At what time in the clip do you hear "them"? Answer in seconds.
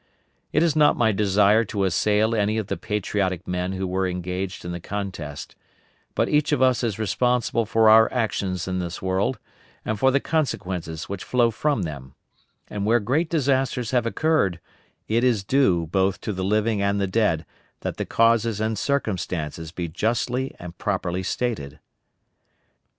11.83-12.15